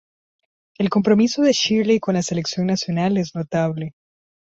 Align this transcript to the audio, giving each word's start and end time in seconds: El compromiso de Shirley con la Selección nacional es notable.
El 0.79 0.89
compromiso 0.89 1.43
de 1.43 1.53
Shirley 1.53 1.99
con 1.99 2.15
la 2.15 2.23
Selección 2.23 2.65
nacional 2.65 3.17
es 3.19 3.35
notable. 3.35 3.93